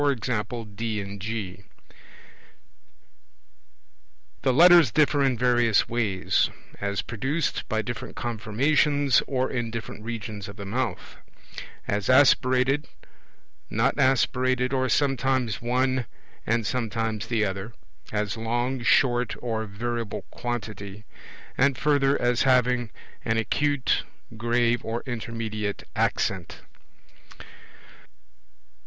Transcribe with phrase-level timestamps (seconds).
[0.73, 1.61] D and G.
[4.41, 10.47] The Letters differ in various ways: as produced by different conformations or in different regions
[10.47, 11.17] of the mouth;
[11.87, 12.87] as aspirated,
[13.69, 16.07] not aspirated, or sometimes one
[16.47, 17.71] and sometimes the other;
[18.11, 21.05] as long, short, or of variable quantity;
[21.59, 22.89] and further as having
[23.23, 24.01] an acute
[24.35, 26.61] grave, or intermediate accent.